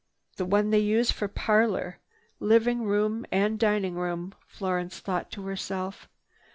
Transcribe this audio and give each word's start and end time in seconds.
"The 0.37 0.45
one 0.45 0.71
they 0.71 0.79
use 0.79 1.11
for 1.11 1.27
parlor, 1.27 1.99
living 2.39 2.85
room 2.85 3.23
and 3.31 3.59
dining 3.59 3.93
room," 3.93 4.33
Florence 4.47 4.99
thought 4.99 5.29
to 5.33 5.43
herself. 5.45 6.07